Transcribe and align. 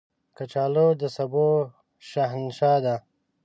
کچالو 0.37 0.87
د 1.01 1.03
سبو 1.15 1.47
شهنشاه 2.09 2.77
دی 2.83 2.95